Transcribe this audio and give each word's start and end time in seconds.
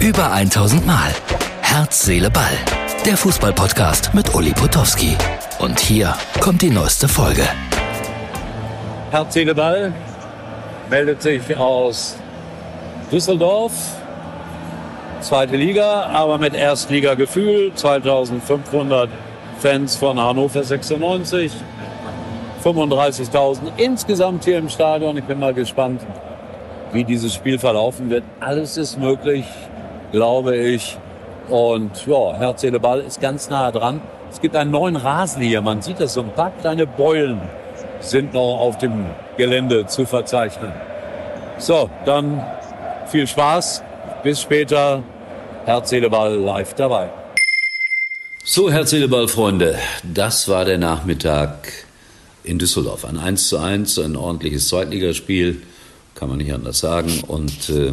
Über 0.00 0.30
1000 0.30 0.86
Mal. 0.86 1.10
Herz, 1.60 2.04
Seele, 2.04 2.30
Ball. 2.30 2.52
Der 3.04 3.16
Fußballpodcast 3.16 4.14
mit 4.14 4.32
Uli 4.32 4.52
Potowski. 4.52 5.16
Und 5.58 5.80
hier 5.80 6.14
kommt 6.40 6.62
die 6.62 6.70
neueste 6.70 7.08
Folge. 7.08 7.42
Herz, 9.10 9.34
Seele, 9.34 9.56
Ball 9.56 9.92
meldet 10.88 11.20
sich 11.20 11.56
aus 11.56 12.16
Düsseldorf. 13.10 13.72
Zweite 15.20 15.56
Liga, 15.56 16.04
aber 16.04 16.38
mit 16.38 16.54
Erstligagefühl. 16.54 17.72
2500 17.74 19.10
Fans 19.58 19.96
von 19.96 20.20
Hannover 20.20 20.62
96. 20.62 21.50
35.000 22.62 23.58
insgesamt 23.78 24.44
hier 24.44 24.58
im 24.58 24.68
Stadion. 24.68 25.16
Ich 25.16 25.24
bin 25.24 25.40
mal 25.40 25.54
gespannt, 25.54 26.02
wie 26.92 27.02
dieses 27.02 27.34
Spiel 27.34 27.58
verlaufen 27.58 28.10
wird. 28.10 28.22
Alles 28.38 28.76
ist 28.76 28.96
möglich, 28.96 29.44
glaube 30.12 30.56
ich. 30.56 30.98
Und 31.48 32.06
ja, 32.06 32.34
Herz, 32.34 32.60
Seele, 32.60 32.80
Ball 32.80 33.00
ist 33.00 33.20
ganz 33.20 33.48
nah 33.48 33.70
dran. 33.70 34.00
Es 34.30 34.40
gibt 34.40 34.54
einen 34.56 34.70
neuen 34.70 34.96
Rasen 34.96 35.42
hier. 35.42 35.62
Man 35.62 35.80
sieht 35.80 36.00
das, 36.00 36.14
so 36.14 36.20
ein 36.20 36.32
paar 36.32 36.50
kleine 36.50 36.86
Beulen 36.86 37.40
sind 38.00 38.34
noch 38.34 38.58
auf 38.60 38.78
dem 38.78 39.06
Gelände 39.36 39.86
zu 39.86 40.04
verzeichnen. 40.04 40.72
So, 41.58 41.90
dann 42.04 42.44
viel 43.06 43.26
Spaß. 43.26 43.82
Bis 44.22 44.40
später. 44.40 45.02
Herz, 45.64 45.90
Seele, 45.90 46.10
Ball 46.10 46.34
live 46.34 46.74
dabei. 46.74 47.10
So, 48.44 48.70
Herz, 48.70 48.90
Seele, 48.90 49.08
Ball, 49.08 49.28
Freunde. 49.28 49.78
Das 50.02 50.48
war 50.48 50.64
der 50.64 50.78
Nachmittag 50.78 51.72
in 52.44 52.58
Düsseldorf. 52.58 53.04
Ein 53.04 53.18
1 53.18 53.48
zu 53.48 53.58
1, 53.58 53.98
ein 53.98 54.16
ordentliches 54.16 54.68
Zweitligaspiel 54.68 55.62
kann 56.14 56.28
man 56.28 56.38
nicht 56.38 56.52
anders 56.52 56.78
sagen. 56.78 57.22
Und 57.26 57.68
äh, 57.70 57.92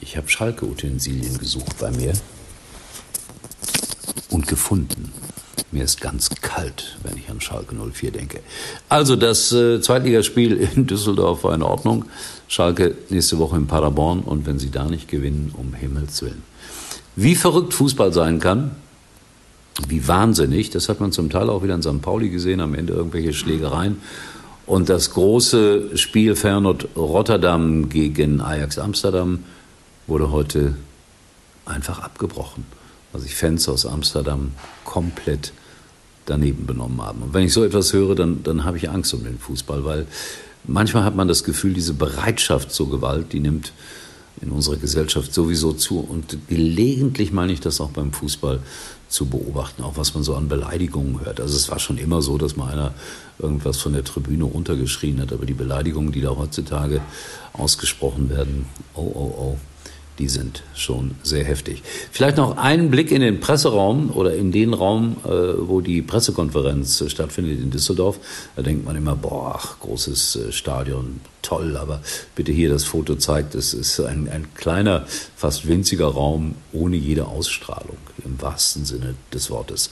ich 0.00 0.16
habe 0.16 0.28
Schalke-Utensilien 0.28 1.38
gesucht 1.38 1.78
bei 1.78 1.90
mir 1.90 2.12
und 4.30 4.46
gefunden. 4.46 5.12
Mir 5.70 5.84
ist 5.84 6.00
ganz 6.00 6.30
kalt, 6.40 6.96
wenn 7.02 7.18
ich 7.18 7.28
an 7.28 7.40
Schalke 7.40 7.74
04 7.74 8.10
denke. 8.10 8.40
Also 8.88 9.16
das 9.16 9.52
äh, 9.52 9.80
Zweitligaspiel 9.80 10.56
in 10.74 10.86
Düsseldorf 10.86 11.44
war 11.44 11.54
in 11.54 11.62
Ordnung. 11.62 12.06
Schalke 12.48 12.96
nächste 13.10 13.38
Woche 13.38 13.56
in 13.56 13.66
Paderborn 13.66 14.20
und 14.20 14.46
wenn 14.46 14.58
sie 14.58 14.70
da 14.70 14.84
nicht 14.84 15.08
gewinnen, 15.08 15.52
um 15.54 15.74
Himmels 15.74 16.22
Willen. 16.22 16.42
Wie 17.16 17.34
verrückt 17.34 17.74
Fußball 17.74 18.12
sein 18.12 18.40
kann, 18.40 18.70
wie 19.86 20.08
wahnsinnig, 20.08 20.70
das 20.70 20.88
hat 20.88 21.00
man 21.00 21.12
zum 21.12 21.30
Teil 21.30 21.50
auch 21.50 21.62
wieder 21.62 21.74
in 21.74 21.82
St. 21.82 22.00
Pauli 22.00 22.30
gesehen, 22.30 22.60
am 22.60 22.74
Ende 22.74 22.94
irgendwelche 22.94 23.32
Schlägereien. 23.32 23.98
Und 24.66 24.88
das 24.88 25.12
große 25.12 25.96
Spiel 25.96 26.34
Fernand 26.34 26.88
Rotterdam 26.96 27.88
gegen 27.88 28.40
Ajax 28.40 28.78
Amsterdam 28.78 29.44
wurde 30.08 30.32
heute 30.32 30.74
einfach 31.64 32.00
abgebrochen, 32.00 32.64
weil 33.12 33.20
sich 33.20 33.36
Fans 33.36 33.68
aus 33.68 33.86
Amsterdam 33.86 34.52
komplett 34.84 35.52
daneben 36.26 36.66
benommen 36.66 37.00
haben. 37.00 37.22
Und 37.22 37.34
wenn 37.34 37.44
ich 37.44 37.52
so 37.52 37.64
etwas 37.64 37.92
höre, 37.92 38.14
dann, 38.14 38.42
dann 38.42 38.64
habe 38.64 38.76
ich 38.76 38.90
Angst 38.90 39.14
um 39.14 39.24
den 39.24 39.38
Fußball, 39.38 39.84
weil 39.84 40.06
manchmal 40.64 41.04
hat 41.04 41.14
man 41.14 41.28
das 41.28 41.44
Gefühl, 41.44 41.74
diese 41.74 41.94
Bereitschaft 41.94 42.72
zur 42.72 42.90
Gewalt, 42.90 43.32
die 43.32 43.40
nimmt 43.40 43.72
in 44.40 44.50
unserer 44.50 44.76
Gesellschaft 44.76 45.34
sowieso 45.34 45.72
zu. 45.72 46.00
Und 46.00 46.48
gelegentlich 46.48 47.32
meine 47.32 47.52
ich 47.52 47.60
das 47.60 47.80
auch 47.80 47.90
beim 47.90 48.12
Fußball 48.12 48.60
zu 49.08 49.26
beobachten, 49.26 49.82
auch 49.82 49.96
was 49.96 50.14
man 50.14 50.22
so 50.22 50.34
an 50.34 50.48
Beleidigungen 50.48 51.24
hört. 51.24 51.40
Also 51.40 51.56
es 51.56 51.70
war 51.70 51.78
schon 51.78 51.98
immer 51.98 52.22
so, 52.22 52.38
dass 52.38 52.56
mal 52.56 52.70
einer 52.70 52.94
irgendwas 53.38 53.78
von 53.78 53.94
der 53.94 54.04
Tribüne 54.04 54.44
runtergeschrien 54.44 55.20
hat, 55.20 55.32
aber 55.32 55.46
die 55.46 55.54
Beleidigungen, 55.54 56.12
die 56.12 56.20
da 56.20 56.36
heutzutage 56.36 57.00
ausgesprochen 57.52 58.28
werden, 58.28 58.66
oh, 58.94 59.00
oh, 59.00 59.34
oh, 59.38 59.58
die 60.18 60.28
sind 60.28 60.62
schon 60.74 61.12
sehr 61.22 61.44
heftig. 61.44 61.82
Vielleicht 62.10 62.36
noch 62.36 62.56
einen 62.56 62.90
Blick 62.90 63.12
in 63.12 63.20
den 63.20 63.40
Presseraum 63.40 64.10
oder 64.10 64.34
in 64.34 64.50
den 64.50 64.74
Raum, 64.74 65.16
äh, 65.24 65.28
wo 65.28 65.80
die 65.80 66.02
Pressekonferenz 66.02 67.04
stattfindet 67.08 67.60
in 67.60 67.70
Düsseldorf. 67.70 68.18
Da 68.56 68.62
denkt 68.62 68.84
man 68.84 68.96
immer, 68.96 69.14
boah, 69.14 69.60
großes 69.80 70.36
äh, 70.36 70.52
Stadion, 70.52 71.20
toll, 71.42 71.76
aber 71.76 72.02
bitte 72.34 72.50
hier 72.50 72.68
das 72.68 72.84
Foto 72.84 73.14
zeigt, 73.14 73.54
es 73.54 73.74
ist 73.74 74.00
ein, 74.00 74.28
ein 74.28 74.52
kleiner, 74.54 75.06
fast 75.36 75.68
winziger 75.68 76.06
Raum 76.06 76.56
ohne 76.72 76.96
jede 76.96 77.26
Ausstrahlung, 77.26 77.98
im 78.24 78.40
wahrsten 78.40 78.84
Sinne 78.84 79.14
des 79.32 79.50
Wortes. 79.50 79.90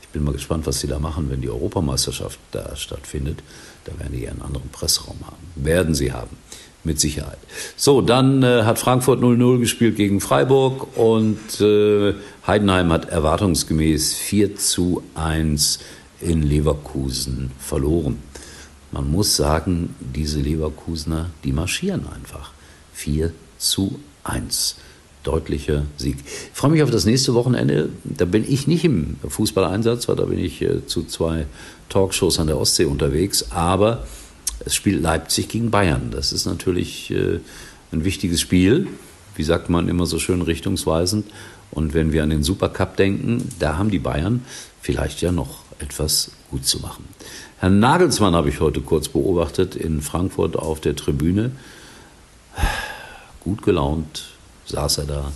Ich 0.00 0.08
bin 0.08 0.24
mal 0.24 0.32
gespannt, 0.32 0.66
was 0.66 0.80
sie 0.80 0.86
da 0.86 0.98
machen, 0.98 1.30
wenn 1.30 1.42
die 1.42 1.50
Europameisterschaft 1.50 2.38
da 2.52 2.74
stattfindet. 2.74 3.40
Da 3.84 3.98
werden 3.98 4.16
die 4.16 4.26
einen 4.26 4.40
anderen 4.40 4.70
Presseraum 4.70 5.18
haben. 5.26 5.36
Werden 5.54 5.94
sie 5.94 6.12
haben 6.12 6.38
mit 6.84 7.00
Sicherheit. 7.00 7.38
So, 7.76 8.00
dann 8.00 8.42
äh, 8.42 8.62
hat 8.62 8.78
Frankfurt 8.78 9.20
0-0 9.20 9.58
gespielt 9.58 9.96
gegen 9.96 10.20
Freiburg 10.20 10.96
und 10.96 11.60
äh, 11.60 12.14
Heidenheim 12.46 12.92
hat 12.92 13.08
erwartungsgemäß 13.08 14.14
4 14.14 14.56
zu 14.56 15.02
1 15.14 15.80
in 16.20 16.42
Leverkusen 16.42 17.50
verloren. 17.58 18.18
Man 18.90 19.10
muss 19.10 19.36
sagen, 19.36 19.94
diese 20.00 20.40
Leverkusener, 20.40 21.30
die 21.44 21.52
marschieren 21.52 22.06
einfach. 22.08 22.52
4 22.94 23.32
zu 23.58 24.00
1. 24.24 24.76
Deutlicher 25.24 25.84
Sieg. 25.96 26.16
Ich 26.24 26.58
freue 26.58 26.70
mich 26.70 26.82
auf 26.82 26.90
das 26.90 27.04
nächste 27.04 27.34
Wochenende. 27.34 27.90
Da 28.04 28.24
bin 28.24 28.50
ich 28.50 28.66
nicht 28.66 28.84
im 28.84 29.16
Fußballeinsatz, 29.28 30.08
weil 30.08 30.16
da 30.16 30.24
bin 30.24 30.38
ich 30.38 30.62
äh, 30.62 30.86
zu 30.86 31.04
zwei 31.04 31.46
Talkshows 31.90 32.38
an 32.38 32.46
der 32.46 32.58
Ostsee 32.58 32.86
unterwegs. 32.86 33.50
Aber 33.50 34.06
es 34.64 34.74
spielt 34.74 35.02
Leipzig 35.02 35.48
gegen 35.48 35.70
Bayern. 35.70 36.10
Das 36.10 36.32
ist 36.32 36.46
natürlich 36.46 37.10
äh, 37.10 37.40
ein 37.92 38.04
wichtiges 38.04 38.40
Spiel. 38.40 38.86
Wie 39.36 39.44
sagt 39.44 39.70
man 39.70 39.88
immer 39.88 40.06
so 40.06 40.18
schön 40.18 40.42
richtungsweisend. 40.42 41.26
Und 41.70 41.94
wenn 41.94 42.12
wir 42.12 42.22
an 42.22 42.30
den 42.30 42.42
Supercup 42.42 42.96
denken, 42.96 43.48
da 43.58 43.78
haben 43.78 43.90
die 43.90 43.98
Bayern 43.98 44.44
vielleicht 44.80 45.20
ja 45.20 45.32
noch 45.32 45.62
etwas 45.78 46.32
gut 46.50 46.66
zu 46.66 46.80
machen. 46.80 47.04
Herrn 47.58 47.78
Nagelsmann 47.78 48.34
habe 48.34 48.48
ich 48.48 48.60
heute 48.60 48.80
kurz 48.80 49.08
beobachtet 49.08 49.76
in 49.76 50.00
Frankfurt 50.00 50.56
auf 50.56 50.80
der 50.80 50.96
Tribüne. 50.96 51.52
Gut 53.40 53.62
gelaunt 53.62 54.24
saß 54.66 54.98
er 54.98 55.04
da, 55.04 55.32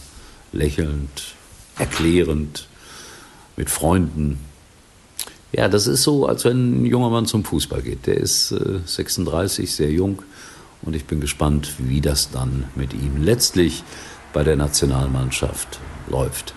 lächelnd, 0.52 1.34
erklärend, 1.78 2.68
mit 3.56 3.70
Freunden. 3.70 4.38
Ja, 5.52 5.68
das 5.68 5.86
ist 5.86 6.02
so, 6.02 6.26
als 6.26 6.44
wenn 6.46 6.82
ein 6.82 6.86
junger 6.86 7.10
Mann 7.10 7.26
zum 7.26 7.44
Fußball 7.44 7.82
geht. 7.82 8.06
Der 8.06 8.16
ist 8.16 8.52
äh, 8.52 8.78
36, 8.86 9.70
sehr 9.70 9.90
jung 9.90 10.22
und 10.80 10.96
ich 10.96 11.04
bin 11.04 11.20
gespannt, 11.20 11.74
wie 11.78 12.00
das 12.00 12.30
dann 12.30 12.64
mit 12.74 12.94
ihm 12.94 13.22
letztlich 13.22 13.84
bei 14.32 14.44
der 14.44 14.56
Nationalmannschaft 14.56 15.78
läuft. 16.08 16.54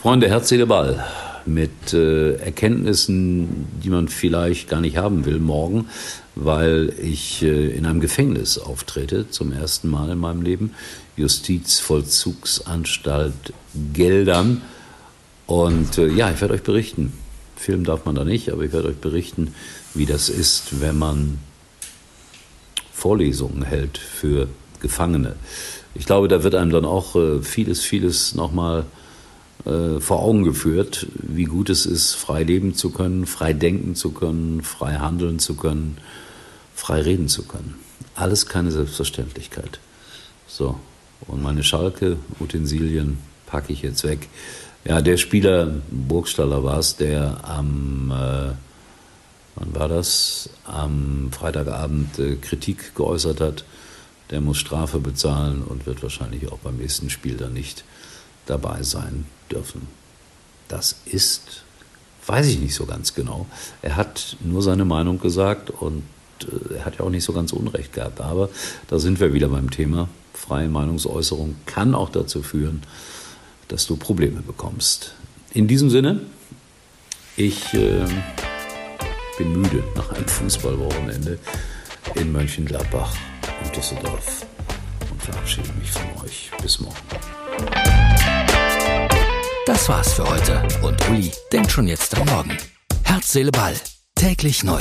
Freunde, 0.00 0.30
Herz, 0.30 0.48
Seele, 0.48 0.66
Ball 0.66 1.04
mit 1.44 1.92
äh, 1.92 2.36
Erkenntnissen, 2.36 3.66
die 3.82 3.90
man 3.90 4.08
vielleicht 4.08 4.66
gar 4.68 4.80
nicht 4.80 4.96
haben 4.96 5.26
will 5.26 5.38
morgen, 5.38 5.90
weil 6.34 6.94
ich 7.02 7.42
äh, 7.42 7.68
in 7.70 7.84
einem 7.84 8.00
Gefängnis 8.00 8.56
auftrete, 8.56 9.28
zum 9.28 9.52
ersten 9.52 9.90
Mal 9.90 10.08
in 10.10 10.18
meinem 10.18 10.40
Leben. 10.42 10.74
Justizvollzugsanstalt 11.16 13.52
Geldern. 13.92 14.62
Und 15.46 15.98
äh, 15.98 16.08
ja, 16.08 16.30
ich 16.30 16.40
werde 16.40 16.54
euch 16.54 16.62
berichten, 16.62 17.12
Film 17.60 17.84
darf 17.84 18.06
man 18.06 18.14
da 18.14 18.24
nicht, 18.24 18.50
aber 18.50 18.64
ich 18.64 18.72
werde 18.72 18.88
euch 18.88 18.96
berichten, 18.96 19.54
wie 19.92 20.06
das 20.06 20.30
ist, 20.30 20.80
wenn 20.80 20.98
man 20.98 21.38
Vorlesungen 22.90 23.62
hält 23.62 23.98
für 23.98 24.48
Gefangene. 24.80 25.36
Ich 25.94 26.06
glaube, 26.06 26.28
da 26.28 26.42
wird 26.42 26.54
einem 26.54 26.70
dann 26.70 26.86
auch 26.86 27.16
äh, 27.16 27.42
vieles, 27.42 27.82
vieles 27.82 28.34
nochmal 28.34 28.86
äh, 29.66 30.00
vor 30.00 30.20
Augen 30.20 30.42
geführt, 30.42 31.06
wie 31.16 31.44
gut 31.44 31.68
es 31.68 31.84
ist, 31.84 32.14
frei 32.14 32.44
leben 32.44 32.74
zu 32.74 32.88
können, 32.88 33.26
frei 33.26 33.52
denken 33.52 33.94
zu 33.94 34.12
können, 34.12 34.62
frei 34.62 34.94
handeln 34.94 35.38
zu 35.38 35.54
können, 35.54 35.98
frei 36.74 37.02
reden 37.02 37.28
zu 37.28 37.42
können. 37.42 37.74
Alles 38.14 38.46
keine 38.46 38.72
Selbstverständlichkeit. 38.72 39.80
So, 40.46 40.80
und 41.28 41.42
meine 41.42 41.62
Schalke-Utensilien 41.62 43.18
packe 43.44 43.74
ich 43.74 43.82
jetzt 43.82 44.02
weg. 44.04 44.30
Ja, 44.84 45.02
der 45.02 45.18
Spieler, 45.18 45.68
Burgstaller 45.90 46.64
war 46.64 46.78
es, 46.78 46.96
der 46.96 47.38
am, 47.42 48.10
äh, 48.10 48.52
wann 49.54 49.74
war 49.74 49.88
das? 49.88 50.48
Am 50.64 51.28
Freitagabend 51.32 52.18
äh, 52.18 52.36
Kritik 52.36 52.94
geäußert 52.94 53.40
hat. 53.40 53.64
Der 54.30 54.40
muss 54.40 54.58
Strafe 54.58 54.98
bezahlen 54.98 55.62
und 55.62 55.86
wird 55.86 56.02
wahrscheinlich 56.02 56.50
auch 56.50 56.58
beim 56.58 56.76
nächsten 56.76 57.10
Spiel 57.10 57.36
dann 57.36 57.52
nicht 57.52 57.84
dabei 58.46 58.82
sein 58.82 59.26
dürfen. 59.50 59.86
Das 60.68 61.00
ist, 61.04 61.62
weiß 62.26 62.46
ich 62.46 62.58
nicht 62.58 62.74
so 62.74 62.86
ganz 62.86 63.14
genau. 63.14 63.46
Er 63.82 63.96
hat 63.96 64.36
nur 64.40 64.62
seine 64.62 64.86
Meinung 64.86 65.20
gesagt 65.20 65.68
und 65.68 66.04
äh, 66.42 66.76
er 66.76 66.84
hat 66.86 66.98
ja 66.98 67.04
auch 67.04 67.10
nicht 67.10 67.24
so 67.24 67.34
ganz 67.34 67.52
Unrecht 67.52 67.92
gehabt. 67.92 68.22
Aber 68.22 68.48
da 68.88 68.98
sind 68.98 69.20
wir 69.20 69.34
wieder 69.34 69.48
beim 69.48 69.70
Thema. 69.70 70.08
Freie 70.32 70.68
Meinungsäußerung 70.68 71.56
kann 71.66 71.94
auch 71.94 72.08
dazu 72.08 72.42
führen, 72.42 72.82
dass 73.70 73.86
du 73.86 73.96
Probleme 73.96 74.42
bekommst. 74.42 75.14
In 75.54 75.66
diesem 75.66 75.90
Sinne, 75.90 76.20
ich 77.36 77.72
äh, 77.74 78.04
bin 79.38 79.52
müde 79.52 79.82
nach 79.94 80.10
einem 80.12 80.26
Fußballwochenende 80.26 81.38
in 82.14 82.32
Mönchengladbach 82.32 83.14
und 83.64 83.76
Düsseldorf 83.76 84.46
und 85.10 85.22
verabschiede 85.22 85.72
mich 85.78 85.90
von 85.90 86.24
euch. 86.24 86.50
Bis 86.62 86.80
morgen. 86.80 86.96
Das 89.66 89.88
war's 89.88 90.14
für 90.14 90.28
heute 90.28 90.62
und 90.82 91.08
Uli 91.08 91.30
denkt 91.52 91.70
schon 91.70 91.86
jetzt 91.86 92.16
am 92.16 92.26
Morgen. 92.26 92.56
Herz, 93.04 93.32
Seele, 93.32 93.52
Ball. 93.52 93.74
Täglich 94.16 94.64
neu. 94.64 94.80